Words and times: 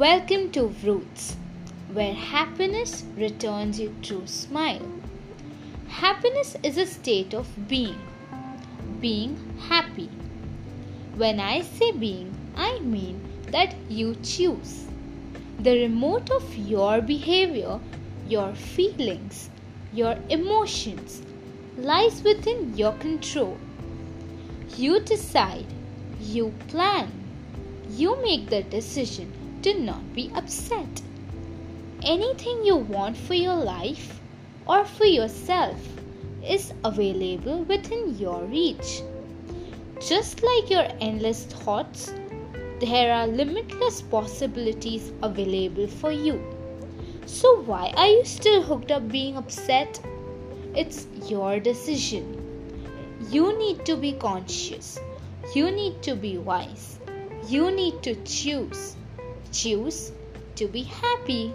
Welcome 0.00 0.50
to 0.52 0.68
Roots, 0.82 1.36
where 1.92 2.14
happiness 2.14 3.04
returns 3.18 3.78
you 3.78 3.94
true 4.00 4.26
smile. 4.26 4.80
Happiness 5.88 6.56
is 6.62 6.78
a 6.78 6.86
state 6.86 7.34
of 7.34 7.46
being, 7.68 8.00
being 8.98 9.36
happy. 9.68 10.08
When 11.16 11.38
I 11.38 11.60
say 11.60 11.92
being, 11.92 12.34
I 12.56 12.78
mean 12.78 13.20
that 13.48 13.74
you 13.90 14.14
choose. 14.22 14.86
The 15.58 15.82
remote 15.82 16.30
of 16.30 16.56
your 16.56 17.02
behavior, 17.02 17.78
your 18.26 18.54
feelings, 18.54 19.50
your 19.92 20.16
emotions 20.30 21.20
lies 21.76 22.22
within 22.22 22.74
your 22.74 22.92
control. 22.92 23.58
You 24.78 25.00
decide, 25.00 25.66
you 26.22 26.54
plan, 26.68 27.12
you 27.90 28.16
make 28.22 28.48
the 28.48 28.62
decision 28.62 29.30
to 29.62 29.78
not 29.78 30.14
be 30.14 30.30
upset. 30.34 31.02
Anything 32.02 32.64
you 32.64 32.76
want 32.76 33.16
for 33.16 33.34
your 33.34 33.56
life 33.56 34.20
or 34.66 34.84
for 34.84 35.04
yourself 35.04 35.76
is 36.42 36.72
available 36.84 37.64
within 37.64 38.18
your 38.18 38.44
reach. 38.44 39.02
Just 40.00 40.42
like 40.42 40.70
your 40.70 40.86
endless 41.00 41.44
thoughts, 41.44 42.14
there 42.80 43.12
are 43.12 43.26
limitless 43.26 44.00
possibilities 44.00 45.12
available 45.22 45.86
for 45.86 46.10
you. 46.10 46.40
So, 47.26 47.60
why 47.62 47.92
are 47.96 48.08
you 48.08 48.24
still 48.24 48.62
hooked 48.62 48.90
up 48.90 49.08
being 49.08 49.36
upset? 49.36 50.00
It's 50.74 51.06
your 51.28 51.60
decision. 51.60 52.40
You 53.30 53.58
need 53.58 53.84
to 53.84 53.96
be 53.96 54.12
conscious. 54.12 54.98
You 55.54 55.70
need 55.70 56.02
to 56.02 56.16
be 56.16 56.38
wise. 56.38 56.98
You 57.46 57.70
need 57.70 58.02
to 58.04 58.14
choose. 58.24 58.96
Choose 59.52 60.12
to 60.56 60.66
be 60.68 60.82
happy. 60.82 61.52